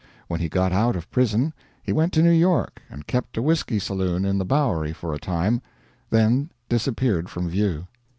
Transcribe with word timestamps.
When 0.27 0.39
he 0.39 0.49
got 0.49 0.71
out 0.73 0.95
of 0.95 1.11
prison 1.11 1.53
he 1.83 1.93
went 1.93 2.11
to 2.13 2.23
New 2.23 2.31
York 2.31 2.81
and 2.89 3.05
kept 3.05 3.37
a 3.37 3.41
whisky 3.43 3.77
saloon 3.77 4.25
in 4.25 4.39
the 4.39 4.45
Bowery 4.45 4.93
for 4.93 5.13
a 5.13 5.19
time, 5.19 5.61
then 6.09 6.49
disappeared 6.67 7.29
from 7.29 7.47
view. 7.47 7.85